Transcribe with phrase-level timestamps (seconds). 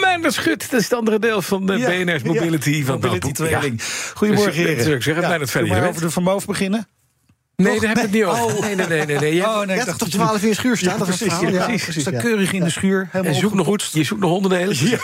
[0.00, 0.70] Meindert Schut.
[0.70, 2.70] Dat is het andere deel van de Ja, BNR's Mobility.
[2.70, 3.32] ja, van Mobility.
[4.14, 4.76] Goedemorgen, Dus, heren.
[4.84, 6.86] dus ik zeg het, Meindert, verder, zullen we over de Van Moof beginnen?
[7.56, 8.56] Nee, daar hebben we het niet over.
[8.56, 8.60] Oh.
[8.60, 9.06] Nee, nee, nee.
[9.06, 9.34] nee, nee.
[9.34, 10.98] Je- Oh, nee, Ja, ik dacht tot dat 12 uur schuur Ja, staat.
[10.98, 11.66] het precies, ja, ja.
[11.66, 12.00] precies.
[12.00, 12.20] Staat Ja.
[12.20, 13.08] keurig in de schuur.
[13.10, 14.76] Helemaal En zoek nog, je zoekt nog onderdelen.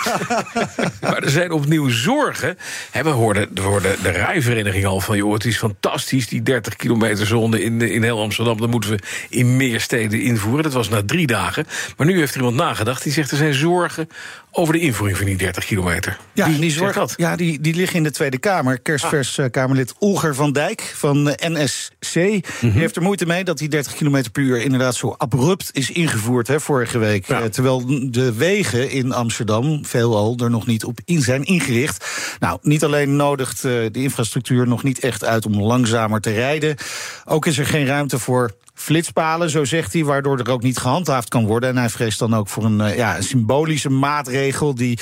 [1.01, 2.59] maar er zijn opnieuw zorgen.
[3.03, 5.17] We hoorden, we hoorden de rijvereniging al van...
[5.17, 8.57] joh, het is fantastisch, die 30 kilometer zone in, in heel Amsterdam...
[8.61, 8.99] dat moeten we
[9.29, 10.63] in meer steden invoeren.
[10.63, 11.67] Dat was na drie dagen.
[11.97, 13.03] Maar nu heeft er iemand nagedacht.
[13.03, 14.09] Die zegt er zijn zorgen
[14.59, 16.19] over de invoering van die 30 kilometer.
[16.33, 17.15] Ja, die, zorg, dat?
[17.17, 18.81] ja die, die liggen in de Tweede Kamer.
[18.81, 22.13] Kerstvers eh, Kamerlid Olger van Dijk van eh, NSC.
[22.13, 25.91] Die heeft er moeite mee dat die 30 km per uur inderdaad zo abrupt is
[25.91, 27.27] ingevoerd hè, vorige week.
[27.27, 27.41] Ja.
[27.41, 32.07] Eh, terwijl de wegen in Amsterdam veelal er nog niet op in zijn ingericht.
[32.39, 36.77] Nou, niet alleen nodigt de infrastructuur nog niet echt uit om langzamer te rijden.
[37.25, 41.29] Ook is er geen ruimte voor flitspalen, zo zegt hij, waardoor er ook niet gehandhaafd
[41.29, 41.69] kan worden.
[41.69, 44.99] En hij vreest dan ook voor een, eh, ja, symbolische maatregel die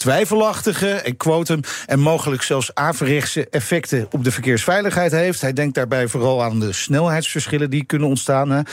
[0.00, 5.40] twijfelachtige, ik quote hem, en mogelijk zelfs averechtse effecten op de verkeersveiligheid heeft.
[5.40, 8.50] Hij denkt daarbij vooral aan de snelheidsverschillen die kunnen ontstaan.
[8.50, 8.64] Hij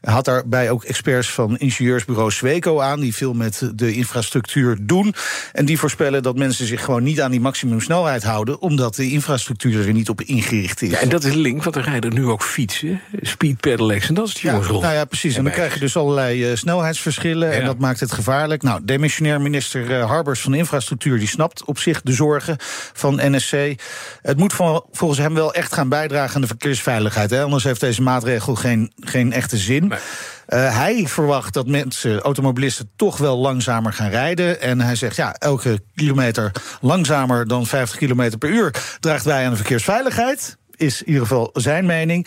[0.00, 5.14] had daarbij ook experts van ingenieursbureau Sweco aan, die veel met de infrastructuur doen.
[5.52, 9.86] En die voorspellen dat mensen zich gewoon niet aan die maximumsnelheid houden, omdat de infrastructuur
[9.86, 10.90] er niet op ingericht is.
[10.90, 14.26] Ja, en dat is link, want er rijden nu ook fietsen, speed pedelecs en dat
[14.26, 14.80] is het Ja, jongensrol.
[14.80, 15.36] nou ja, precies.
[15.36, 17.52] En dan krijg je dus allerlei eh, snelheidsverschillen.
[17.52, 17.66] En Ja.
[17.66, 18.62] dat maakt het gevaarlijk.
[18.62, 20.72] Nou, demissionair minister eh, Harbers van Infrastructuur...
[20.78, 22.56] die snapt op zich de zorgen
[22.92, 23.74] van NSC.
[24.22, 27.30] Het moet vol- volgens hem wel echt gaan bijdragen aan de verkeersveiligheid.
[27.30, 27.42] Hè?
[27.42, 29.86] Anders heeft deze maatregel geen, geen echte zin.
[29.86, 29.98] Nee.
[30.46, 34.60] Eh, hij verwacht dat mensen, automobilisten, toch wel langzamer gaan rijden.
[34.60, 36.50] En hij zegt, ja, elke kilometer
[36.80, 38.74] langzamer dan 50 kilometer per uur...
[39.00, 40.56] draagt bij aan de verkeersveiligheid.
[40.76, 42.26] Is in ieder geval zijn mening.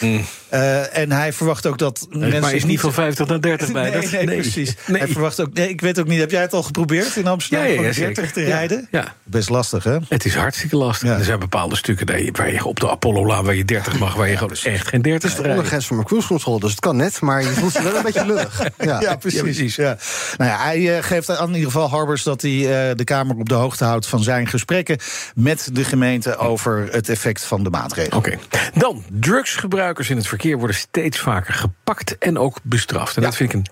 [0.50, 2.34] Eh, en hij verwacht ook dat mensen.
[2.36, 2.40] Mm.
[2.42, 3.86] maar is niet van 50 naar 30 bij.
[4.12, 4.76] Nee, nee, precies.
[4.88, 5.02] Nee.
[5.02, 5.54] Hij verwacht ook.
[5.54, 6.20] Nee, ik weet ook niet.
[6.20, 7.68] Heb jij het al geprobeerd in Amsterdam?
[7.68, 8.32] Ja, ja, ja, van 30 zeker.
[8.34, 8.88] te Ja, rijden?
[8.92, 9.16] ja.
[9.24, 9.98] Best lastig, hè?
[10.10, 11.10] Het is hartstikke lastig.
[11.10, 11.18] Ja.
[11.18, 13.46] Er zijn bepaalde stukken waar je, waar je op de Apollo-laan...
[13.46, 15.50] waar je 30 mag, waar je gewoon echt geen 30 rijdt.
[15.50, 18.04] Ondergrens van mijn cruise control, dus het kan net, maar je voelt je wel een
[18.04, 18.62] beetje lullig.
[18.78, 19.02] Ja.
[19.02, 19.38] Ja, precies.
[19.40, 19.76] Ja, precies.
[19.76, 19.98] Ja.
[20.38, 23.36] Nou ja, hij eh, geeft aan in ieder geval Harbers dat hij eh, de Kamer
[23.36, 24.98] op de hoogte houdt van zijn gesprekken
[25.36, 28.18] met de gemeente over het effect van de maatregelen.
[28.18, 28.37] Oké.
[28.74, 33.16] Dan, drugsgebruikers in het verkeer worden steeds vaker gepakt en ook bestraft.
[33.16, 33.66] En dat vind ik een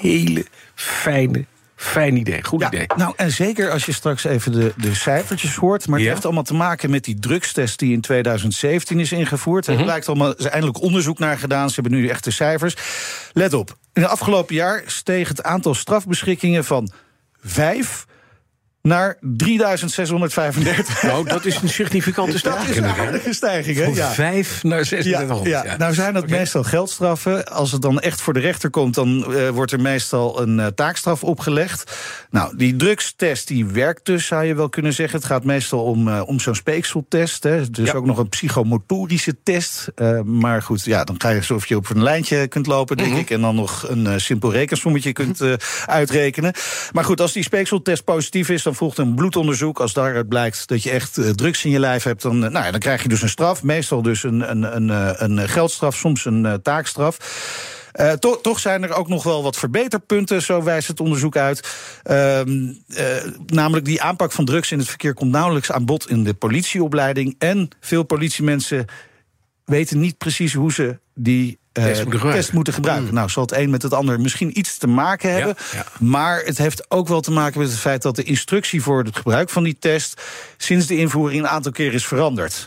[0.00, 0.44] hele
[0.74, 1.44] fijne,
[1.76, 2.44] fijn idee.
[2.44, 2.86] Goed idee.
[2.96, 5.86] Nou, en zeker als je straks even de, de cijfertjes hoort.
[5.86, 6.12] Maar het Ja.
[6.12, 9.66] heeft allemaal te maken met die drugstest die in 2017 is ingevoerd.
[9.66, 9.78] Mhm.
[9.78, 11.68] Er blijkt allemaal, er is eindelijk onderzoek naar gedaan.
[11.70, 12.74] Ze hebben nu echte cijfers.
[13.32, 16.90] Let op, in het afgelopen jaar steeg het aantal strafbeschikkingen van
[17.42, 18.06] 5
[18.82, 21.02] naar 3635.
[21.02, 22.68] Nou, dat is een significante Dat stijging.
[22.68, 23.84] is een aardige stijging, hè?
[23.84, 24.10] Ja.
[24.10, 25.48] 5 naar Ja, 3600.
[25.64, 25.76] ja.
[25.76, 27.46] nou zijn dat meestal geldstraffen.
[27.46, 30.66] Als het dan echt voor de rechter komt, dan eh, wordt er meestal een eh,
[30.66, 31.96] taakstraf opgelegd.
[32.30, 35.18] Nou, die drugstest die werkt dus, zou je wel kunnen zeggen.
[35.18, 37.42] Het gaat meestal om, eh, om zo'n speekseltest.
[37.42, 37.70] Hè.
[37.70, 39.88] Dus ook nog een psychomotorische test.
[40.24, 43.30] Maar goed, ja, dan ga je alsof je op een lijntje kunt lopen, denk ik.
[43.30, 45.52] En dan nog een simpel rekensommetje kunt eh,
[45.86, 46.52] uitrekenen.
[46.92, 49.80] Maar goed, als die speekseltest positief is, volgt een bloedonderzoek.
[49.80, 52.64] Als daaruit blijkt dat je echt eh, drugs in je lijf hebt, dan, eh, nou
[52.64, 53.62] ja, dan krijg je dus een straf.
[53.62, 57.16] Meestal dus een, een, een, eh, een geldstraf, soms een taakstraf.
[58.18, 61.68] To- toch zijn er ook nog wel wat verbeterpunten, zo wijst het onderzoek uit.
[62.02, 63.06] Ehm, eh,
[63.46, 67.34] namelijk die aanpak van drugs in het verkeer komt nauwelijks aan bod in de politieopleiding.
[67.38, 68.84] En veel politiemensen
[69.64, 72.40] weten niet precies hoe ze die Test moeten gebruiken.
[72.40, 73.14] test moeten gebruiken.
[73.14, 75.56] Nou, zal het een met het ander misschien iets te maken hebben.
[75.72, 75.86] ja.
[75.98, 79.16] Maar het heeft ook wel te maken met het feit dat de instructie voor het
[79.16, 80.22] gebruik van die test
[80.56, 82.66] sinds de invoering een aantal keer is veranderd.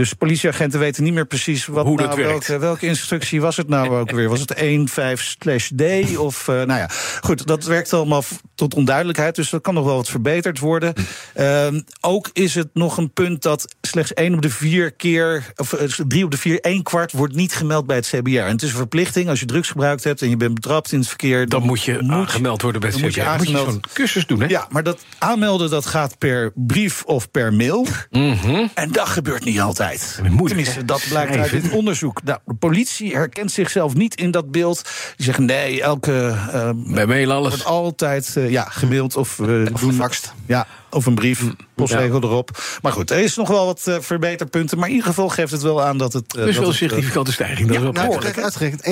[0.00, 2.46] Dus politieagenten weten niet meer precies wat Hoe dat nou, werkt.
[2.46, 4.28] welke, welke instructie was het nou ook weer?
[4.28, 6.88] Was het 1.5/D of uh, nou ja,
[7.20, 8.22] goed, dat werkt allemaal
[8.54, 10.94] tot onduidelijkheid, dus dat kan nog wel wat verbeterd worden.
[11.36, 11.66] Uh,
[12.00, 15.74] ook is het nog een punt dat slechts 1 op de 4 keer of
[16.08, 18.38] 3 op de 4 1 kwart wordt niet gemeld bij het CBR.
[18.38, 20.98] En het is een verplichting als je drugs gebruikt hebt en je bent betrapt in
[20.98, 23.36] het verkeer, Dan moet je aangemeld worden bij het dan moet je CBR.
[23.36, 24.46] Moet je zo'n cursus doen, hè?
[24.46, 27.86] ja, maar dat aanmelden dat gaat per brief of per mail.
[28.74, 29.89] En dat gebeurt niet altijd.
[30.22, 30.84] Moeilijk, Tenminste, hè?
[30.84, 32.22] dat blijkt uit dit onderzoek.
[32.22, 34.82] Nou, de politie herkent zichzelf niet in dat beeld.
[35.16, 36.36] Die zeggen nee, elke.
[36.52, 37.48] eh, Bij mail alles.
[37.50, 39.78] wordt altijd eh, ja, gemaild of, eh, doen.
[39.78, 40.32] gefaxt.
[40.46, 41.42] Ja, Of een brief,
[41.74, 42.62] postzegel erop.
[42.82, 44.78] Maar goed, er is nog wel wat eh, verbeterpunten.
[44.78, 46.36] Maar in ieder geval geeft het wel aan dat het...
[46.36, 47.66] eh, Dus wel een het, eh, significante stijging.
[47.68, 48.82] Dat is wel Nou, uitgerekend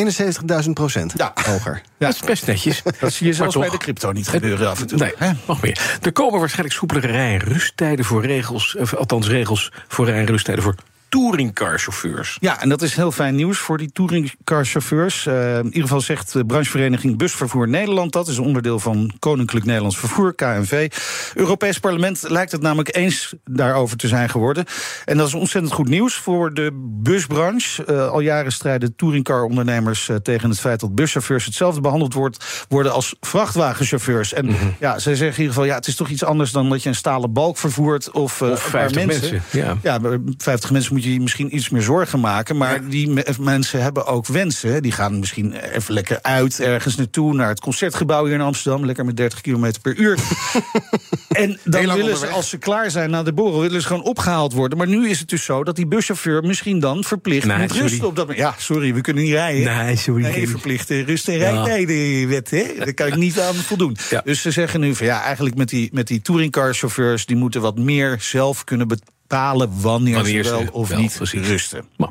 [0.64, 1.32] 71.000 procent Ja.
[1.44, 1.82] hoger.
[1.98, 2.82] Dat is best netjes.
[3.00, 4.98] Dat zie je zelfs toch- bij de crypto niet gebeuren af en toe.
[4.98, 5.12] Nee,
[5.46, 5.98] nog meer.
[6.02, 10.26] Er komen waarschijnlijk soepelere rij- en rusttijden voor regels, of althans regels voor rij- en
[10.26, 10.74] rusttijden voor
[11.08, 12.36] touringcarchauffeurs.
[12.40, 15.26] Ja, en dat is heel fijn nieuws voor die touringcarchauffeurs.
[15.26, 18.12] Eh in ieder geval zegt de branchevereniging Busvervoer Nederland...
[18.12, 20.90] dat is een onderdeel van Koninklijk Nederlands Vervoer, KNV.
[21.34, 24.64] Europees Parlement lijkt het namelijk eens daarover te zijn geworden.
[25.04, 26.70] En dat is ontzettend goed nieuws voor de
[27.02, 27.84] busbranche.
[27.84, 30.80] Eh, al jaren strijden touringcar-ondernemers eh, tegen het feit...
[30.80, 34.32] dat buschauffeurs hetzelfde behandeld wordt, worden als vrachtwagenchauffeurs.
[34.32, 35.64] En ja, zij zeggen in ieder geval...
[35.64, 38.10] ja, het is toch iets anders dan dat je een stalen balk vervoert...
[38.10, 39.76] of, Of een paar 50 mensen, ja.
[39.82, 42.56] ja, bij 50 mensen moet je je misschien iets meer zorgen maken.
[42.56, 44.82] Maar die me- mensen hebben ook wensen.
[44.82, 47.34] Die gaan misschien even lekker uit ergens naartoe.
[47.34, 48.84] Naar het concertgebouw hier in Amsterdam.
[48.86, 50.18] Lekker met 30 km per uur.
[51.28, 54.52] en dan willen ze, als ze klaar zijn na de borrel, willen ze gewoon opgehaald
[54.52, 54.78] worden.
[54.78, 57.82] Maar nu is het dus zo dat die buschauffeur misschien dan verplicht Nee, moet sorry.
[57.86, 58.44] rusten op dat moment.
[58.44, 59.76] Ja, sorry, we kunnen niet rijden.
[59.76, 61.50] Nee, sorry, Nee, verplichte rust- en Ja.
[61.64, 62.64] rijtijdenwet, hè?
[62.78, 63.96] Daar kan ik niet aan voldoen.
[64.10, 64.20] Ja.
[64.24, 67.26] Dus ze zeggen nu van ja, eigenlijk met die, met die touringcarchauffeurs...
[67.26, 68.86] die moeten wat meer zelf kunnen
[69.28, 71.46] bepalen wanneer, Wanneer ze wel of wel, niet precies.
[71.46, 71.84] rusten.
[71.96, 72.10] Maar,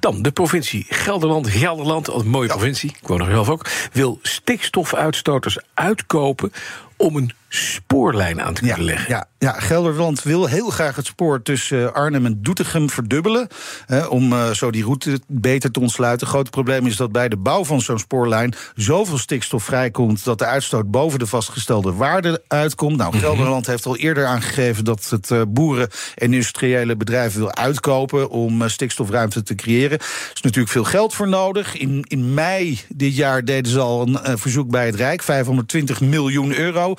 [0.00, 1.48] dan de provincie Gelderland.
[1.48, 6.52] Gelderland, een mooie provincie, ik woon er zelf ook, wil stikstofuitstoters uitkopen
[6.96, 9.10] om een spoorlijn aan te Ja, kunnen leggen.
[9.14, 13.48] ja, ja, Gelderland wil heel graag het spoor tussen eh, Arnhem en Doetinchem verdubbelen.
[13.86, 16.20] Hè, om eh, zo die route beter te ontsluiten.
[16.26, 20.24] Het grote probleem is dat bij de bouw van zo'n spoorlijn zoveel stikstof vrijkomt.
[20.24, 22.96] dat de uitstoot boven de vastgestelde waarde uitkomt.
[22.96, 23.24] Nou, Mhm.
[23.24, 28.30] Gelderland heeft al eerder aangegeven dat het eh, boeren en industriële bedrijven wil uitkopen.
[28.30, 29.98] om stikstofruimte te creëren.
[29.98, 31.76] Er is natuurlijk veel geld voor nodig.
[31.76, 36.00] In, in mei dit jaar deden ze al een eh, verzoek bij het Rijk, 520
[36.00, 36.94] miljoen euro.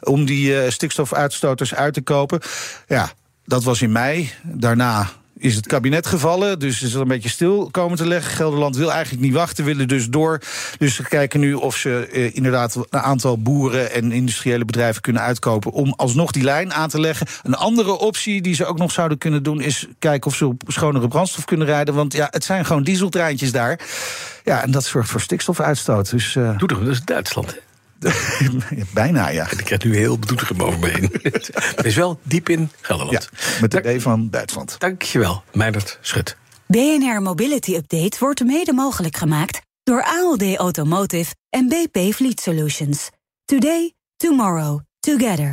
[0.00, 2.40] om die eh, stikstofuitstoters uit te kopen.
[2.88, 3.12] Ja,
[3.44, 4.32] dat was in mei.
[4.42, 5.10] Daarna
[5.40, 8.32] is het kabinet gevallen, dus is het een beetje stil komen te leggen.
[8.32, 10.40] Gelderland wil eigenlijk niet wachten, willen dus door.
[10.78, 15.22] Dus ze kijken nu of ze eh, inderdaad een aantal boeren en industriële bedrijven kunnen
[15.22, 17.26] uitkopen om alsnog die lijn aan te leggen.
[17.42, 20.62] Een andere optie die ze ook nog zouden kunnen doen is kijken of ze op
[20.66, 21.94] schonere brandstof kunnen rijden.
[21.94, 23.80] Want ja, het zijn gewoon dieseltreintjes daar.
[24.44, 26.10] Ja, en dat zorgt voor stikstofuitstoot.
[26.10, 27.56] Dus eh, Doetinchem, dat is Duitsland.
[28.94, 29.50] bijna ja.
[29.50, 31.10] Ik krijg nu heel Doetinchem over me heen.
[31.76, 32.68] Het is wel diep in ja.
[32.80, 33.30] Gelderland.
[33.60, 34.74] Met de D van Duitsland.
[34.78, 36.36] Dankjewel, Meijnerd Schut.
[36.66, 43.10] BNR Mobility Update wordt mede mogelijk gemaakt door ALD Automotive en BP Fleet Solutions.
[43.44, 45.52] Today, tomorrow, together.